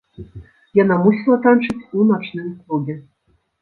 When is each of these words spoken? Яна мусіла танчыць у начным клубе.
Яна 0.83 0.97
мусіла 1.03 1.37
танчыць 1.45 1.79
у 1.97 2.09
начным 2.15 2.53
клубе. 2.61 3.03